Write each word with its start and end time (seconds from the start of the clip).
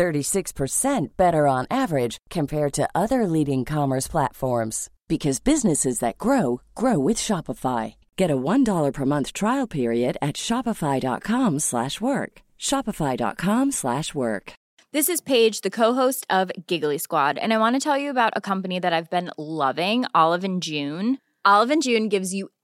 36% 0.00 1.08
better 1.18 1.46
on 1.46 1.66
average 1.70 2.16
compared 2.30 2.72
to 2.72 2.88
other 2.94 3.26
leading 3.26 3.66
commerce 3.66 4.08
platforms 4.08 4.88
because 5.08 5.40
businesses 5.40 5.98
that 5.98 6.16
grow 6.16 6.62
grow 6.74 6.98
with 6.98 7.18
Shopify. 7.18 7.94
Get 8.16 8.30
a 8.30 8.36
$1 8.36 8.92
per 8.94 9.04
month 9.04 9.34
trial 9.34 9.66
period 9.66 10.16
at 10.22 10.36
shopify.com/work. 10.36 12.32
shopify.com/work. 12.58 14.52
This 14.92 15.08
is 15.08 15.20
Paige, 15.20 15.60
the 15.60 15.76
co-host 15.80 16.26
of 16.38 16.50
Giggly 16.66 16.98
Squad, 16.98 17.38
and 17.38 17.52
I 17.52 17.58
want 17.58 17.76
to 17.76 17.80
tell 17.80 17.98
you 18.02 18.10
about 18.10 18.32
a 18.36 18.40
company 18.40 18.80
that 18.80 18.92
I've 18.92 19.10
been 19.16 19.30
loving, 19.36 20.04
Olive 20.14 20.44
and 20.44 20.62
June. 20.62 21.18
Olive 21.44 21.70
and 21.70 21.82
June 21.82 22.08
gives 22.08 22.34
you 22.34 22.48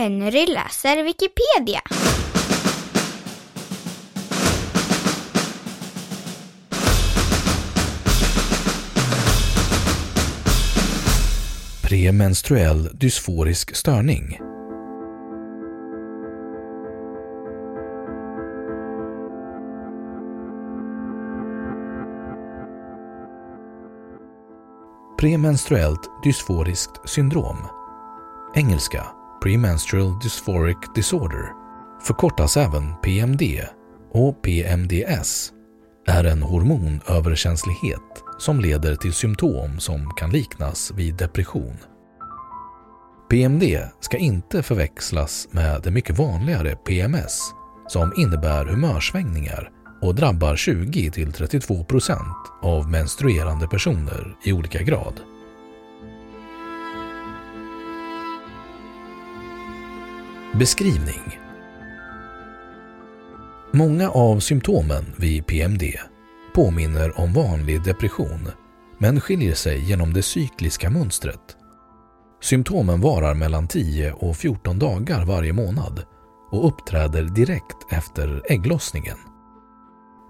Henry 0.00 0.46
läser 0.46 1.04
Wikipedia. 1.04 1.80
Premenstruell 11.82 12.90
dysforisk 12.94 13.76
störning. 13.76 14.38
Premenstruellt 25.18 26.10
dysforiskt 26.24 27.08
syndrom. 27.08 27.56
Engelska 28.54 29.19
Premenstrual 29.42 30.18
Dysphoric 30.22 30.76
Disorder 30.94 31.52
förkortas 32.02 32.56
även 32.56 32.94
PMD 33.02 33.42
och 34.12 34.42
PMDS 34.42 35.52
är 36.06 36.24
en 36.24 36.42
hormonöverkänslighet 36.42 38.24
som 38.38 38.60
leder 38.60 38.96
till 38.96 39.12
symptom 39.12 39.80
som 39.80 40.10
kan 40.10 40.30
liknas 40.30 40.92
vid 40.96 41.16
depression. 41.16 41.76
PMD 43.30 43.64
ska 44.00 44.16
inte 44.16 44.62
förväxlas 44.62 45.48
med 45.50 45.82
det 45.82 45.90
mycket 45.90 46.18
vanligare 46.18 46.76
PMS 46.76 47.40
som 47.88 48.12
innebär 48.16 48.64
humörsvängningar 48.64 49.70
och 50.02 50.14
drabbar 50.14 50.56
20-32 50.56 51.84
% 51.84 52.18
av 52.62 52.90
menstruerande 52.90 53.68
personer 53.68 54.36
i 54.44 54.52
olika 54.52 54.82
grad. 54.82 55.20
Beskrivning 60.54 61.40
Många 63.72 64.10
av 64.10 64.38
symptomen 64.40 65.04
vid 65.16 65.46
PMD 65.46 65.82
påminner 66.54 67.20
om 67.20 67.32
vanlig 67.32 67.84
depression 67.84 68.48
men 68.98 69.20
skiljer 69.20 69.54
sig 69.54 69.80
genom 69.88 70.12
det 70.12 70.22
cykliska 70.22 70.90
mönstret. 70.90 71.56
Symptomen 72.42 73.00
varar 73.00 73.34
mellan 73.34 73.68
10 73.68 74.12
och 74.12 74.36
14 74.36 74.78
dagar 74.78 75.24
varje 75.24 75.52
månad 75.52 76.02
och 76.50 76.68
uppträder 76.68 77.22
direkt 77.22 77.92
efter 77.92 78.42
ägglossningen. 78.52 79.16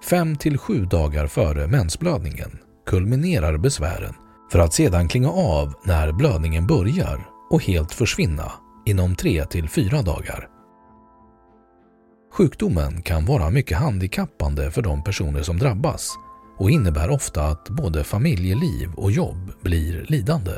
5 0.05 0.37
till 0.37 0.59
7 0.59 0.85
dagar 0.85 1.27
före 1.27 1.67
mensblödningen 1.67 2.59
kulminerar 2.87 3.57
besvären 3.57 4.15
för 4.53 4.59
att 4.59 4.75
sedan 4.75 5.09
klinga 5.09 5.31
av 5.31 5.75
när 5.85 6.13
blödningen 6.13 6.67
börjar 6.67 7.29
och 7.51 7.63
helt 7.63 7.93
försvinna 7.93 8.53
inom 8.87 9.17
3 9.17 9.45
till 9.45 9.69
4 9.69 10.03
dagar. 10.03 10.49
Sjukdomen 12.33 13.03
kan 13.03 13.25
vara 13.25 13.51
mycket 13.51 13.79
handikappande 13.79 14.71
för 14.71 14.83
de 14.83 15.05
personer 15.05 15.43
som 15.43 15.59
drabbas 15.59 16.11
och 16.59 16.71
innebär 16.71 17.11
ofta 17.11 17.45
att 17.45 17.69
både 17.69 18.05
familjeliv 18.05 18.93
och 18.97 19.11
jobb 19.11 19.53
blir 19.63 20.05
lidande. 20.09 20.53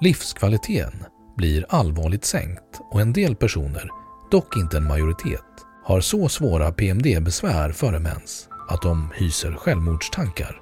Livskvaliteten 0.00 1.04
blir 1.36 1.66
allvarligt 1.68 2.24
sänkt 2.24 2.80
och 2.90 3.00
en 3.00 3.12
del 3.12 3.36
personer, 3.36 3.90
dock 4.30 4.56
inte 4.56 4.76
en 4.76 4.86
majoritet, 4.86 5.66
har 5.84 6.00
så 6.00 6.28
svåra 6.28 6.72
PMD-besvär 6.72 7.72
före 7.72 7.98
mens 7.98 8.48
att 8.68 8.82
de 8.82 9.10
hyser 9.14 9.52
självmordstankar. 9.52 10.60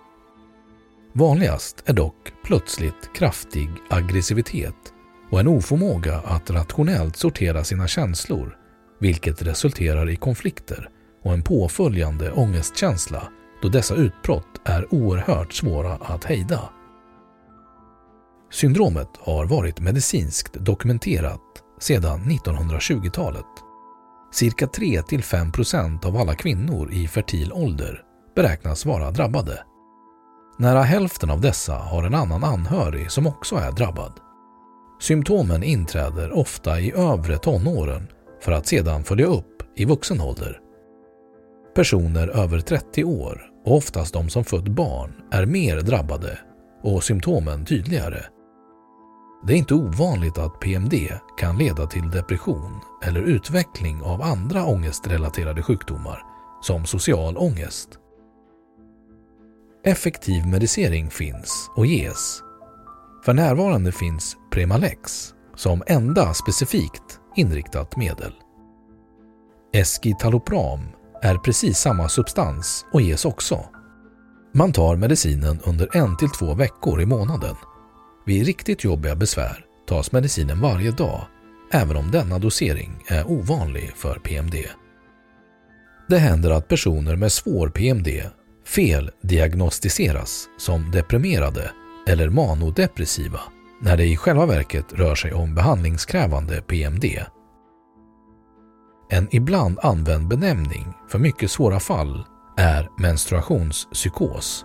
Vanligast 1.13 1.83
är 1.87 1.93
dock 1.93 2.33
plötsligt 2.45 3.15
kraftig 3.15 3.71
aggressivitet 3.91 4.75
och 5.31 5.41
en 5.41 5.49
oförmåga 5.49 6.17
att 6.25 6.51
rationellt 6.51 7.17
sortera 7.17 7.65
sina 7.65 7.89
känslor 7.89 8.57
vilket 9.01 9.43
resulterar 9.43 10.11
i 10.11 10.17
konflikter 10.17 10.89
och 11.25 11.33
en 11.33 11.43
påföljande 11.43 12.33
ångestkänsla 12.33 13.23
då 13.63 13.69
dessa 13.69 13.95
utbrott 13.95 14.61
är 14.65 14.95
oerhört 14.95 15.53
svåra 15.53 15.93
att 15.93 16.25
hejda. 16.25 16.61
Syndromet 18.51 19.09
har 19.19 19.45
varit 19.47 19.81
medicinskt 19.81 20.55
dokumenterat 20.55 21.41
sedan 21.81 22.21
1920-talet. 22.21 23.47
Cirka 24.33 24.67
3-5 24.67 25.99
% 25.99 26.05
av 26.05 26.17
alla 26.17 26.35
kvinnor 26.35 26.93
i 26.93 27.09
fertil 27.09 27.53
ålder 27.53 28.03
beräknas 28.37 28.87
vara 28.87 29.11
drabbade. 29.11 29.65
Nära 30.59 30.83
hälften 30.83 31.31
av 31.31 31.41
dessa 31.41 31.75
har 31.75 32.03
en 32.05 32.15
annan 32.15 32.45
anhörig 32.45 33.11
som 33.11 33.27
också 33.27 33.57
är 33.57 33.73
drabbad. 33.73 34.13
Symptomen 35.01 35.63
inträder 35.63 36.33
ofta 36.33 36.81
i 36.81 36.93
övre 36.93 37.39
tonåren 37.39 38.09
för 38.41 38.53
att 38.53 38.67
sedan 38.67 39.05
följa 39.05 39.27
upp 39.27 39.63
i 39.77 39.85
vuxen 39.85 40.21
ålder. 40.21 40.61
Personer 41.75 42.29
över 42.29 42.61
30 42.61 43.05
år 43.05 43.43
och 43.65 43.77
oftast 43.77 44.15
de 44.15 44.29
som 44.29 44.45
fött 44.45 44.69
barn 44.69 45.13
är 45.31 45.47
mer 45.47 45.81
drabbade 45.81 46.39
och 46.83 47.05
symptomen 47.05 47.65
tydligare. 47.65 48.25
Det 49.47 49.53
är 49.53 49.57
inte 49.57 49.75
ovanligt 49.75 50.39
att 50.39 50.61
PMD 50.61 50.95
kan 51.39 51.59
leda 51.59 51.87
till 51.87 52.11
depression 52.11 52.81
eller 53.03 53.21
utveckling 53.23 54.03
av 54.03 54.23
andra 54.23 54.67
ångestrelaterade 54.67 55.63
sjukdomar 55.63 56.23
som 56.63 56.87
social 56.87 57.37
ångest. 57.37 57.89
Effektiv 59.85 60.47
medicering 60.47 61.11
finns 61.11 61.71
och 61.77 61.87
ges. 61.87 62.43
För 63.31 63.35
närvarande 63.35 63.93
finns 63.93 64.37
Premalex 64.53 65.35
som 65.57 65.83
enda 65.87 66.35
specifikt 66.35 67.21
inriktat 67.37 67.97
medel. 67.97 68.33
Escitalopram 69.73 70.81
är 71.23 71.37
precis 71.37 71.79
samma 71.79 72.09
substans 72.09 72.87
och 72.93 73.01
ges 73.01 73.25
också. 73.25 73.65
Man 74.55 74.73
tar 74.73 74.97
medicinen 74.97 75.61
under 75.65 75.97
en 75.97 76.17
till 76.17 76.31
två 76.31 76.55
veckor 76.55 77.01
i 77.01 77.07
månaden. 77.07 77.57
Vid 78.27 78.47
riktigt 78.47 78.85
jobbiga 78.85 79.15
besvär 79.15 79.65
tas 79.89 80.13
medicinen 80.13 80.61
varje 80.61 80.91
dag, 80.91 81.27
även 81.73 81.97
om 81.97 82.11
denna 82.11 82.39
dosering 82.39 83.05
är 83.07 83.31
ovanlig 83.31 83.93
för 83.97 84.19
PMD. 84.19 84.55
Det 86.09 86.19
händer 86.19 86.51
att 86.51 86.69
personer 86.69 87.17
med 87.17 87.33
svår 87.33 87.69
PMD 87.69 88.09
feldiagnostiseras 88.67 90.49
som 90.59 90.91
deprimerade 90.91 91.71
eller 92.11 92.29
manodepressiva 92.29 93.41
när 93.81 93.97
det 93.97 94.05
i 94.07 94.17
själva 94.17 94.47
verket 94.47 94.93
rör 94.93 95.15
sig 95.15 95.33
om 95.33 95.55
behandlingskrävande 95.55 96.63
PMD. 96.63 97.05
En 99.11 99.29
ibland 99.31 99.79
använd 99.83 100.29
benämning 100.29 100.87
för 101.09 101.19
mycket 101.19 101.51
svåra 101.51 101.81
fall 101.81 102.25
är 102.57 102.89
menstruationspsykos. 102.99 104.65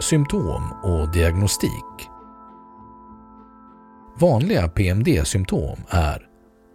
Symptom 0.00 0.72
och 0.82 1.12
diagnostik 1.12 2.10
Vanliga 4.18 4.68
PMD-symptom 4.68 5.78
är 5.88 6.28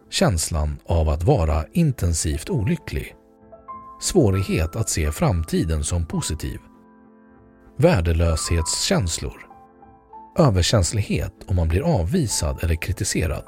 känslan 0.10 0.78
av 0.86 1.10
att 1.10 1.24
vara 1.24 1.66
intensivt 1.74 2.50
olycklig, 2.50 3.16
svårighet 4.02 4.76
att 4.76 4.90
se 4.90 5.12
framtiden 5.12 5.84
som 5.84 6.06
positiv, 6.06 6.60
värdelöshetskänslor, 7.78 9.48
överkänslighet 10.38 11.34
om 11.48 11.56
man 11.56 11.68
blir 11.68 11.82
avvisad 11.82 12.64
eller 12.64 12.76
kritiserad, 12.76 13.44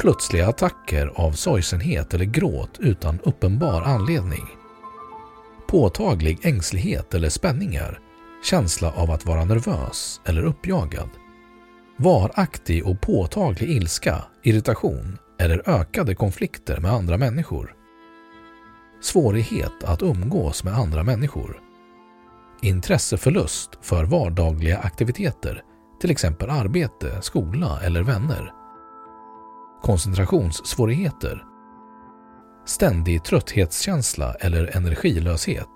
plötsliga 0.00 0.48
attacker 0.48 1.12
av 1.14 1.32
sorgsenhet 1.32 2.14
eller 2.14 2.24
gråt 2.24 2.78
utan 2.78 3.18
uppenbar 3.22 3.82
anledning, 3.82 4.44
påtaglig 5.68 6.38
ängslighet 6.42 7.14
eller 7.14 7.28
spänningar, 7.28 7.98
känsla 8.44 8.92
av 8.92 9.10
att 9.10 9.26
vara 9.26 9.44
nervös 9.44 10.20
eller 10.24 10.42
uppjagad, 10.42 11.10
varaktig 11.96 12.86
och 12.86 13.00
påtaglig 13.00 13.70
ilska, 13.70 14.22
irritation 14.42 15.18
eller 15.38 15.68
ökade 15.68 16.14
konflikter 16.14 16.80
med 16.80 16.92
andra 16.92 17.18
människor, 17.18 17.74
svårighet 19.04 19.84
att 19.84 20.02
umgås 20.02 20.64
med 20.64 20.74
andra 20.74 21.02
människor, 21.02 21.60
intresseförlust 22.62 23.78
för 23.80 24.04
vardagliga 24.04 24.78
aktiviteter, 24.78 25.62
till 26.00 26.10
exempel 26.10 26.50
arbete, 26.50 27.22
skola 27.22 27.80
eller 27.82 28.02
vänner, 28.02 28.52
koncentrationssvårigheter, 29.82 31.44
ständig 32.66 33.24
trötthetskänsla 33.24 34.34
eller 34.34 34.76
energilöshet, 34.76 35.68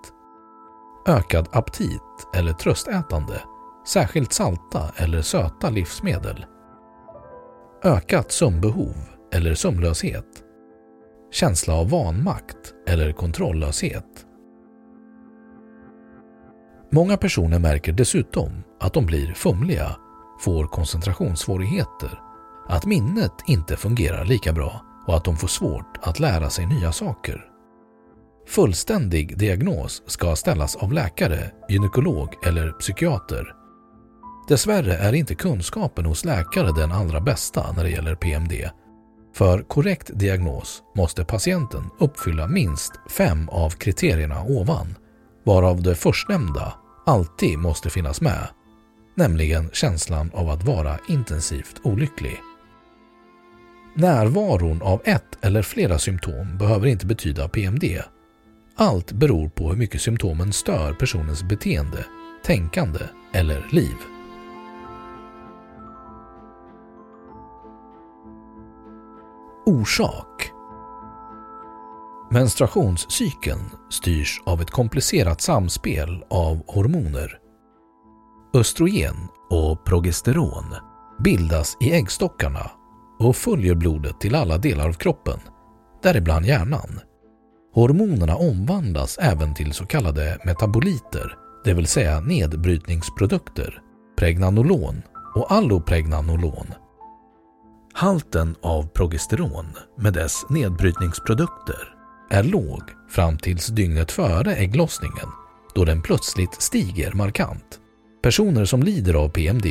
ökad 1.07 1.47
aptit 1.51 2.27
eller 2.35 2.53
tröstätande, 2.53 3.41
särskilt 3.87 4.33
salta 4.33 4.91
eller 4.95 5.21
söta 5.21 5.69
livsmedel, 5.69 6.45
ökat 7.83 8.31
sömnbehov 8.31 8.95
eller 9.33 9.55
sömnlöshet, 9.55 10.43
känsla 11.31 11.73
av 11.73 11.89
vanmakt 11.89 12.73
eller 12.87 13.11
kontrolllöshet. 13.11 14.25
Många 16.91 17.17
personer 17.17 17.59
märker 17.59 17.93
dessutom 17.93 18.63
att 18.79 18.93
de 18.93 19.05
blir 19.05 19.33
fumliga, 19.33 19.95
får 20.39 20.65
koncentrationssvårigheter, 20.65 22.19
att 22.67 22.85
minnet 22.85 23.33
inte 23.47 23.77
fungerar 23.77 24.25
lika 24.25 24.53
bra 24.53 24.81
och 25.07 25.15
att 25.15 25.25
de 25.25 25.37
får 25.37 25.47
svårt 25.47 25.97
att 26.01 26.19
lära 26.19 26.49
sig 26.49 26.65
nya 26.65 26.91
saker. 26.91 27.45
Fullständig 28.47 29.37
diagnos 29.37 30.03
ska 30.05 30.35
ställas 30.35 30.75
av 30.75 30.93
läkare, 30.93 31.51
gynekolog 31.69 32.35
eller 32.45 32.71
psykiater. 32.71 33.55
Dessvärre 34.47 34.93
är 34.93 35.13
inte 35.13 35.35
kunskapen 35.35 36.05
hos 36.05 36.25
läkare 36.25 36.71
den 36.71 36.91
allra 36.91 37.21
bästa 37.21 37.71
när 37.71 37.83
det 37.83 37.89
gäller 37.89 38.15
PMD. 38.15 38.53
För 39.39 39.61
korrekt 39.61 40.11
diagnos 40.13 40.83
måste 40.95 41.25
patienten 41.25 41.83
uppfylla 41.99 42.47
minst 42.47 42.91
fem 43.09 43.49
av 43.49 43.69
kriterierna 43.69 44.43
ovan, 44.43 44.95
varav 45.43 45.81
det 45.83 45.95
förstnämnda 45.95 46.73
alltid 47.05 47.57
måste 47.59 47.89
finnas 47.89 48.21
med, 48.21 48.47
nämligen 49.15 49.69
känslan 49.73 50.31
av 50.33 50.49
att 50.49 50.63
vara 50.63 50.99
intensivt 51.09 51.75
olycklig. 51.83 52.41
Närvaron 53.95 54.81
av 54.81 55.01
ett 55.05 55.37
eller 55.41 55.61
flera 55.61 55.99
symptom 55.99 56.57
behöver 56.57 56.87
inte 56.87 57.05
betyda 57.05 57.47
PMD 57.47 57.83
allt 58.75 59.11
beror 59.11 59.49
på 59.49 59.69
hur 59.69 59.77
mycket 59.77 60.01
symptomen 60.01 60.53
stör 60.53 60.93
personens 60.93 61.43
beteende, 61.43 62.05
tänkande 62.43 62.99
eller 63.33 63.67
liv. 63.71 63.95
Orsak 69.69 70.51
Menstruationscykeln 72.31 73.69
styrs 73.89 74.41
av 74.45 74.61
ett 74.61 74.71
komplicerat 74.71 75.41
samspel 75.41 76.23
av 76.29 76.61
hormoner. 76.67 77.37
Östrogen 78.53 79.15
och 79.49 79.85
progesteron 79.85 80.75
bildas 81.23 81.77
i 81.79 81.91
äggstockarna 81.91 82.71
och 83.19 83.35
följer 83.35 83.75
blodet 83.75 84.19
till 84.19 84.35
alla 84.35 84.57
delar 84.57 84.87
av 84.87 84.93
kroppen, 84.93 85.39
däribland 86.03 86.45
hjärnan. 86.45 86.99
Hormonerna 87.73 88.35
omvandlas 88.35 89.17
även 89.17 89.53
till 89.53 89.73
så 89.73 89.85
kallade 89.85 90.39
metaboliter, 90.45 91.37
det 91.63 91.73
vill 91.73 91.87
säga 91.87 92.19
nedbrytningsprodukter, 92.19 93.81
pregnanolon 94.17 95.01
och 95.35 95.51
allopregnanolon. 95.51 96.67
Halten 97.99 98.55
av 98.61 98.87
progesteron 98.87 99.65
med 99.97 100.13
dess 100.13 100.49
nedbrytningsprodukter 100.49 101.95
är 102.29 102.43
låg 102.43 102.81
fram 103.09 103.37
tills 103.37 103.67
dygnet 103.67 104.11
före 104.11 104.55
ägglossningen 104.55 105.29
då 105.75 105.85
den 105.85 106.01
plötsligt 106.01 106.61
stiger 106.61 107.13
markant. 107.13 107.79
Personer 108.23 108.65
som 108.65 108.83
lider 108.83 109.13
av 109.13 109.29
PMD 109.29 109.65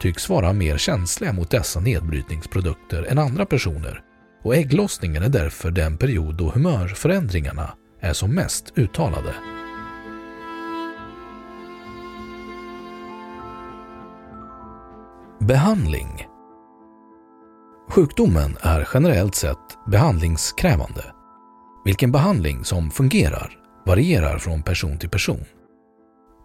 tycks 0.00 0.28
vara 0.28 0.52
mer 0.52 0.78
känsliga 0.78 1.32
mot 1.32 1.50
dessa 1.50 1.80
nedbrytningsprodukter 1.80 3.02
än 3.02 3.18
andra 3.18 3.46
personer 3.46 4.00
och 4.44 4.56
ägglossningen 4.56 5.22
är 5.22 5.28
därför 5.28 5.70
den 5.70 5.96
period 5.96 6.34
då 6.34 6.50
humörförändringarna 6.50 7.70
är 8.00 8.12
som 8.12 8.34
mest 8.34 8.72
uttalade. 8.76 9.34
Behandling 15.40 16.26
Sjukdomen 17.88 18.56
är 18.60 18.88
generellt 18.94 19.34
sett 19.34 19.78
behandlingskrävande. 19.86 21.04
Vilken 21.84 22.12
behandling 22.12 22.64
som 22.64 22.90
fungerar 22.90 23.52
varierar 23.86 24.38
från 24.38 24.62
person 24.62 24.98
till 24.98 25.08
person. 25.08 25.44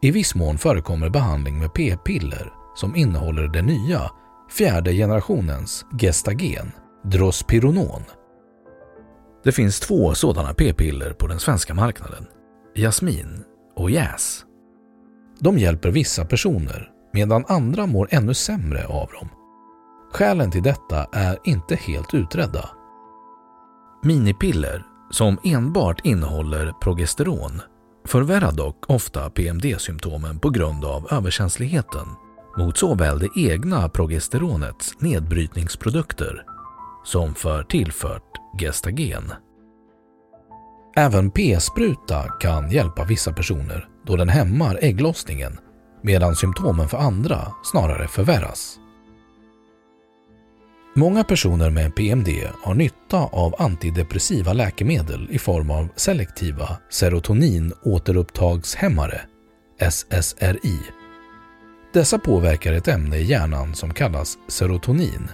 I 0.02 0.12
viss 0.12 0.36
mån 0.36 0.58
förekommer 0.58 1.10
behandling 1.10 1.60
med 1.60 1.74
p-piller 1.74 2.54
som 2.76 2.96
innehåller 2.96 3.48
det 3.48 3.62
nya 3.62 4.12
fjärde 4.58 4.94
generationens 4.94 5.86
gestagen 6.00 6.72
Drospironon. 7.04 8.04
Det 9.44 9.52
finns 9.52 9.80
två 9.80 10.14
sådana 10.14 10.54
p-piller 10.54 11.14
på 11.14 11.28
den 11.28 11.40
svenska 11.40 11.74
marknaden, 11.74 12.28
Jasmin 12.76 13.44
och 13.76 13.92
Jäs. 13.92 14.46
De 15.40 15.58
hjälper 15.58 15.92
vissa 15.92 16.26
personer 16.26 16.90
medan 17.14 17.46
andra 17.48 17.86
mår 17.86 18.08
ännu 18.12 18.34
sämre 18.34 18.86
av 18.86 19.10
dem. 19.12 19.30
Skälen 20.14 20.52
till 20.52 20.64
detta 20.64 21.06
är 21.12 21.38
inte 21.44 21.76
helt 21.76 22.14
utredda. 22.14 22.70
Minipiller 24.04 24.86
som 25.12 25.38
enbart 25.44 26.06
innehåller 26.06 26.74
progesteron 26.82 27.62
förvärrar 28.06 28.52
dock 28.52 28.90
ofta 28.90 29.30
PMD-symptomen 29.30 30.40
på 30.40 30.50
grund 30.50 30.86
av 30.86 31.08
överkänsligheten 31.12 32.08
mot 32.58 32.78
såväl 32.78 33.20
det 33.20 33.30
egna 33.36 33.90
progesteronets 33.90 34.94
nedbrytningsprodukter 35.00 36.44
som 37.04 37.36
för 37.36 37.64
tillfört 37.64 38.32
gestagen. 38.60 39.34
Även 40.96 41.32
p-spruta 41.32 42.24
kan 42.24 42.72
hjälpa 42.72 43.04
vissa 43.04 43.34
personer 43.34 43.88
då 44.06 44.16
den 44.16 44.30
hämmar 44.30 44.80
ägglossningen 44.82 45.60
medan 46.02 46.36
symptomen 46.36 46.88
för 46.88 46.98
andra 46.98 47.48
snarare 47.64 48.08
förvärras. 48.08 48.78
Många 50.94 51.24
personer 51.24 51.70
med 51.70 51.96
PMD 51.96 52.28
har 52.64 52.74
nytta 52.74 53.18
av 53.18 53.56
antidepressiva 53.58 54.54
läkemedel 54.54 55.28
i 55.32 55.40
form 55.40 55.72
av 55.72 55.88
selektiva 55.96 56.78
serotoninåterupptagshämmare, 56.90 59.22
SSRI. 59.80 60.80
Dessa 61.94 62.20
påverkar 62.20 62.74
ett 62.74 62.88
ämne 62.88 63.18
i 63.18 63.24
hjärnan 63.24 63.76
som 63.76 63.94
kallas 63.94 64.38
serotonin. 64.48 65.28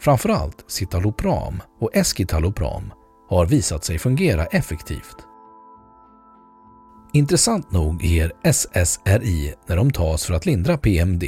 Framförallt 0.00 0.64
citalopram 0.68 1.62
och 1.80 1.96
escitalopram 1.96 2.92
har 3.28 3.46
visat 3.46 3.84
sig 3.84 3.98
fungera 3.98 4.46
effektivt. 4.46 5.16
Intressant 7.12 7.72
nog 7.72 8.02
ger 8.02 8.32
SSRI, 8.42 9.54
när 9.66 9.76
de 9.76 9.90
tas 9.90 10.26
för 10.26 10.34
att 10.34 10.46
lindra 10.46 10.78
PMD, 10.78 11.24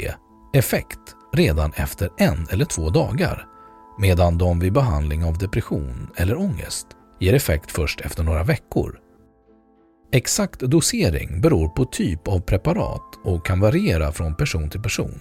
effekt 0.52 1.15
redan 1.32 1.72
efter 1.76 2.10
en 2.18 2.46
eller 2.50 2.64
två 2.64 2.90
dagar 2.90 3.46
medan 3.98 4.38
de 4.38 4.58
vid 4.58 4.72
behandling 4.72 5.24
av 5.24 5.38
depression 5.38 6.10
eller 6.16 6.38
ångest 6.38 6.86
ger 7.20 7.34
effekt 7.34 7.70
först 7.70 8.00
efter 8.00 8.22
några 8.22 8.44
veckor. 8.44 9.00
Exakt 10.12 10.60
dosering 10.60 11.40
beror 11.40 11.68
på 11.68 11.84
typ 11.84 12.28
av 12.28 12.40
preparat 12.40 13.18
och 13.24 13.46
kan 13.46 13.60
variera 13.60 14.12
från 14.12 14.34
person 14.34 14.70
till 14.70 14.82
person. 14.82 15.20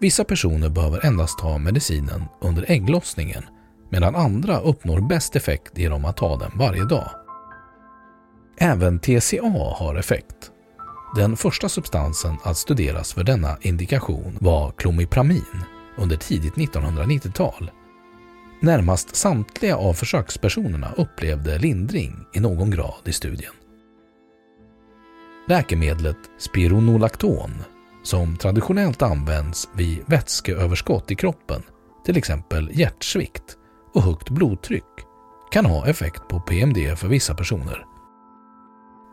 Vissa 0.00 0.24
personer 0.24 0.68
behöver 0.68 1.06
endast 1.06 1.38
ta 1.38 1.58
medicinen 1.58 2.24
under 2.40 2.70
ägglossningen 2.70 3.42
medan 3.90 4.16
andra 4.16 4.60
uppnår 4.60 5.00
bäst 5.00 5.36
effekt 5.36 5.78
genom 5.78 6.04
att 6.04 6.16
ta 6.16 6.36
den 6.36 6.50
varje 6.58 6.84
dag. 6.84 7.10
Även 8.58 8.98
TCA 8.98 9.74
har 9.78 9.94
effekt. 9.94 10.50
Den 11.14 11.36
första 11.36 11.68
substansen 11.68 12.36
att 12.42 12.56
studeras 12.56 13.12
för 13.12 13.24
denna 13.24 13.58
indikation 13.60 14.38
var 14.40 14.70
klomipramin 14.70 15.64
under 15.96 16.16
tidigt 16.16 16.54
1990-tal. 16.54 17.70
Närmast 18.60 19.16
samtliga 19.16 19.76
av 19.76 19.94
försökspersonerna 19.94 20.92
upplevde 20.96 21.58
lindring 21.58 22.16
i 22.32 22.40
någon 22.40 22.70
grad 22.70 23.00
i 23.04 23.12
studien. 23.12 23.52
Läkemedlet 25.48 26.16
spironolakton, 26.38 27.50
som 28.02 28.36
traditionellt 28.36 29.02
används 29.02 29.68
vid 29.74 29.98
vätskeöverskott 30.06 31.10
i 31.10 31.14
kroppen, 31.14 31.62
till 32.06 32.16
exempel 32.16 32.70
hjärtsvikt 32.72 33.56
och 33.92 34.02
högt 34.02 34.30
blodtryck, 34.30 34.84
kan 35.52 35.66
ha 35.66 35.86
effekt 35.86 36.28
på 36.28 36.40
PMD 36.40 36.98
för 36.98 37.08
vissa 37.08 37.34
personer. 37.34 37.93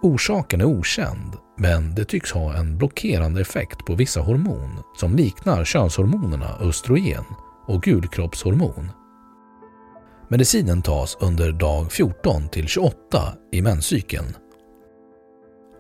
Orsaken 0.02 0.62
är 0.62 0.66
okänd, 0.66 1.38
men 1.58 1.96
det 1.96 2.06
tycks 2.06 2.32
ha 2.32 2.54
en 2.54 2.78
blockerande 2.78 3.42
effekt 3.42 3.86
på 3.86 3.96
vissa 3.96 4.22
hormon 4.22 4.80
som 4.98 5.16
liknar 5.16 5.66
könshormonerna 5.66 6.58
östrogen 6.62 7.24
och 7.68 7.84
gulkroppshormon. 7.84 8.92
Medicinen 10.30 10.82
tas 10.82 11.18
under 11.20 11.52
dag 11.52 11.92
14 11.92 12.48
till 12.48 12.68
28 12.68 13.34
i 13.52 13.62
menscykeln. 13.62 14.36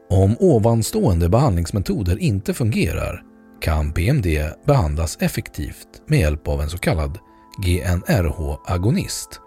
Om 0.10 0.36
ovanstående 0.40 1.30
behandlingsmetoder 1.30 2.18
inte 2.20 2.54
fungerar 2.54 3.24
kan 3.62 3.94
PMD 3.94 4.28
behandlas 4.66 5.18
effektivt 5.22 6.01
med 6.08 6.20
hjälp 6.20 6.48
av 6.48 6.62
en 6.62 6.70
så 6.70 6.78
kallad 6.78 7.18
GnRH-agonist 7.66 9.40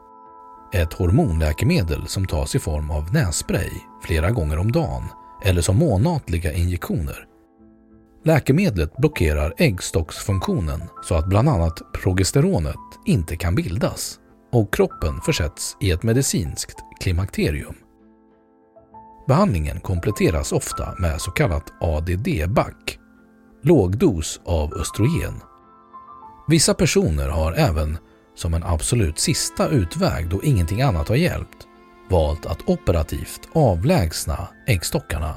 ett 0.75 0.93
hormonläkemedel 0.93 2.07
som 2.07 2.26
tas 2.26 2.54
i 2.54 2.59
form 2.59 2.90
av 2.90 3.12
nässpray 3.12 3.71
flera 4.02 4.31
gånger 4.31 4.59
om 4.59 4.73
dagen 4.73 5.02
eller 5.45 5.61
som 5.62 5.76
månatliga 5.76 6.52
injektioner. 6.52 7.26
Läkemedlet 8.25 8.97
blockerar 8.97 9.54
äggstocksfunktionen 9.59 10.81
så 11.02 11.14
att 11.14 11.26
bland 11.26 11.49
annat 11.49 11.93
progesteronet 11.93 12.76
inte 13.07 13.37
kan 13.37 13.54
bildas 13.54 14.19
och 14.52 14.75
kroppen 14.75 15.21
försätts 15.21 15.76
i 15.81 15.90
ett 15.90 16.02
medicinskt 16.02 16.76
klimakterium. 17.00 17.75
Behandlingen 19.28 19.81
kompletteras 19.81 20.52
ofta 20.52 20.95
med 20.99 21.21
så 21.21 21.31
kallat 21.31 21.73
ADD-back, 21.81 22.99
lågdos 23.62 24.40
av 24.45 24.75
östrogen. 24.75 25.35
Vissa 26.49 26.75
personer 26.75 27.28
har 27.28 27.52
även 27.52 27.99
som 28.34 28.54
en 28.54 28.62
absolut 28.62 29.18
sista 29.18 29.68
utväg 29.68 30.28
då 30.28 30.42
ingenting 30.42 30.82
annat 30.82 31.08
har 31.08 31.16
hjälpt, 31.16 31.66
valt 32.10 32.46
att 32.46 32.68
operativt 32.68 33.48
avlägsna 33.52 34.48
äggstockarna. 34.66 35.34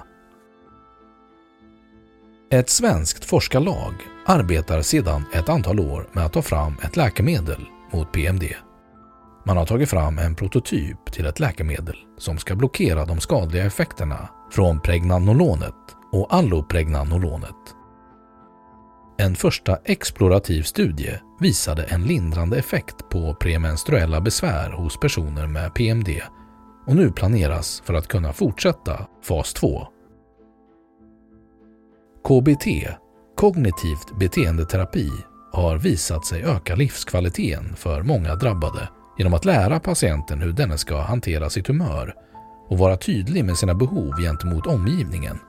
Ett 2.52 2.70
svenskt 2.70 3.26
forskarlag 3.26 3.94
arbetar 4.26 4.82
sedan 4.82 5.26
ett 5.34 5.50
antal 5.50 5.80
år 5.80 6.10
med 6.12 6.26
att 6.26 6.34
ta 6.34 6.42
fram 6.42 6.76
ett 6.84 6.96
läkemedel 6.96 7.66
mot 7.92 8.12
PMD. 8.12 8.44
Man 9.46 9.58
har 9.58 9.66
tagit 9.66 9.90
fram 9.90 10.20
en 10.20 10.36
prototyp 10.36 11.12
till 11.12 11.26
ett 11.26 11.40
läkemedel 11.40 11.96
som 12.18 12.38
ska 12.38 12.56
blockera 12.56 13.06
de 13.06 13.20
skadliga 13.20 13.66
effekterna 13.66 14.30
från 14.52 14.80
pregnanolonet 14.80 15.74
och 16.12 16.34
allopregnanolonet 16.34 17.77
en 19.18 19.36
första 19.36 19.78
explorativ 19.86 20.64
studie 20.64 21.20
visade 21.40 21.84
en 21.84 22.04
lindrande 22.04 22.58
effekt 22.58 23.10
på 23.10 23.36
premenstruella 23.36 24.22
besvär 24.22 24.72
hos 24.72 25.00
personer 25.00 25.48
med 25.48 25.74
PMD 25.74 26.10
och 26.88 26.96
nu 26.96 27.12
planeras 27.12 27.82
för 27.86 27.94
att 27.94 28.08
kunna 28.08 28.34
fortsätta 28.34 29.08
fas 29.22 29.54
2. 29.54 29.88
KBT, 32.28 32.66
kognitivt 33.36 34.20
beteendeterapi, 34.20 35.10
har 35.52 35.78
visat 35.78 36.26
sig 36.26 36.44
öka 36.44 36.76
livskvaliteten 36.76 37.76
för 37.76 38.04
många 38.04 38.36
drabbade 38.36 38.90
genom 39.18 39.34
att 39.34 39.46
lära 39.46 39.80
patienten 39.80 40.42
hur 40.42 40.54
denne 40.54 40.78
ska 40.78 41.02
hantera 41.02 41.50
sitt 41.50 41.68
humör 41.68 42.16
och 42.70 42.78
vara 42.78 42.98
tydlig 42.98 43.46
med 43.46 43.58
sina 43.58 43.74
behov 43.74 44.14
gentemot 44.22 44.68
omgivningen 44.68 45.40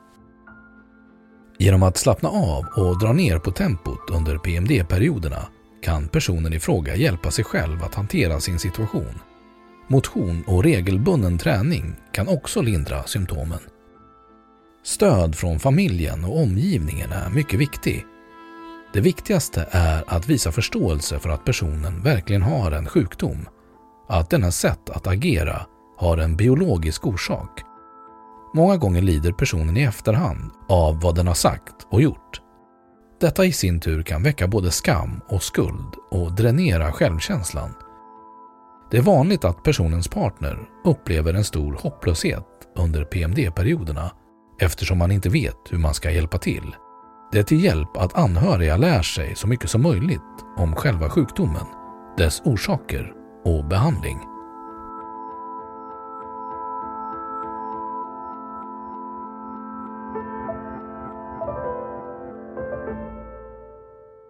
Genom 1.61 1.83
att 1.83 1.97
slappna 1.97 2.29
av 2.29 2.65
och 2.77 2.99
dra 2.99 3.13
ner 3.13 3.39
på 3.39 3.51
tempot 3.51 4.11
under 4.11 4.39
PMD-perioderna 4.39 5.49
kan 5.83 6.09
personen 6.09 6.53
i 6.53 6.61
fråga 6.61 6.97
hjälpa 6.97 7.31
sig 7.31 7.45
själv 7.45 7.85
att 7.85 7.95
hantera 7.95 8.41
sin 8.41 8.59
situation. 8.59 9.21
Motion 9.89 10.45
och 10.47 10.65
regelbunden 10.65 11.39
träning 11.39 11.97
kan 12.13 12.29
också 12.29 12.63
lindra 12.63 13.03
symptomen. 13.03 13.59
Stöd 14.85 15.37
från 15.37 15.59
familjen 15.59 16.25
och 16.25 16.43
omgivningen 16.43 17.13
är 17.13 17.31
mycket 17.31 17.61
viktig. 17.61 18.07
Det 18.93 19.01
viktigaste 19.01 19.69
är 19.71 20.05
att 20.07 20.29
visa 20.29 20.53
förståelse 20.53 21.19
för 21.19 21.29
att 21.29 21.45
personen 21.45 22.03
verkligen 22.03 22.43
har 22.43 22.73
en 22.73 22.87
sjukdom, 22.87 23.49
att 24.09 24.31
denna 24.31 24.51
sätt 24.51 24.91
att 24.91 25.07
agera 25.07 25.67
har 25.97 26.19
en 26.19 26.37
biologisk 26.37 27.07
orsak 27.07 27.68
Många 28.55 28.77
gånger 28.77 29.03
lider 29.03 29.33
personen 29.33 29.77
i 29.77 29.83
efterhand 29.83 30.51
av 30.69 31.01
vad 31.01 31.15
den 31.15 31.27
har 31.27 31.35
sagt 31.35 31.87
och 31.91 32.03
gjort. 32.03 32.41
Detta 33.21 33.45
i 33.45 33.53
sin 33.53 33.81
tur 33.81 34.03
kan 34.03 34.23
väcka 34.23 34.47
både 34.47 34.71
skam 34.71 35.21
och 35.29 35.43
skuld 35.43 35.95
och 36.11 36.33
dränera 36.33 36.93
självkänslan. 36.93 37.75
Det 38.91 38.97
är 38.97 39.03
vanligt 39.03 39.45
att 39.45 39.63
personens 39.63 40.09
partner 40.09 40.59
upplever 40.85 41.35
en 41.35 41.45
stor 41.45 41.79
hopplöshet 41.83 42.47
under 42.77 43.05
PMD-perioderna 43.05 44.11
eftersom 44.61 44.99
man 44.99 45.13
inte 45.13 45.29
vet 45.29 45.57
hur 45.71 45.79
man 45.79 45.95
ska 45.95 46.11
hjälpa 46.11 46.39
till. 46.39 46.77
Det 47.33 47.39
är 47.39 47.43
till 47.43 47.65
hjälp 47.65 47.97
att 47.97 48.19
anhöriga 48.19 48.77
lär 48.77 49.03
sig 49.03 49.35
så 49.37 49.47
mycket 49.47 49.71
som 49.71 49.83
möjligt 49.83 50.21
om 50.57 50.75
själva 50.75 51.11
sjukdomen, 51.11 51.67
dess 52.17 52.43
orsaker 52.45 53.13
och 53.45 53.65
behandling. 53.65 54.19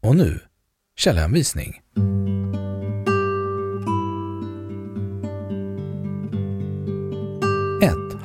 Och 0.00 0.16
nu, 0.16 0.40
källhänvisning. 0.96 1.80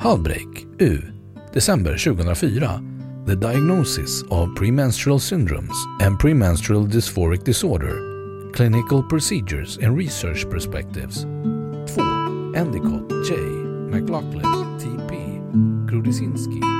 Halbreak, 0.04 0.66
U. 0.80 1.02
December 1.52 1.96
2004. 1.96 2.80
The 3.26 3.36
Diagnosis 3.36 4.22
of 4.30 4.54
Premenstrual 4.54 5.18
Syndromes 5.18 5.74
and 6.02 6.18
Premenstrual 6.18 6.86
Dysphoric 6.86 7.42
Disorder. 7.42 8.50
Clinical 8.52 9.02
Procedures 9.02 9.78
and 9.78 9.96
Research 9.96 10.44
Perspectives. 10.50 11.22
2. 11.22 12.52
Endicott, 12.54 13.08
J. 13.26 13.36
McLaughlin, 13.90 14.78
T.P. 14.78 15.40
Krudisinski, 15.88 16.73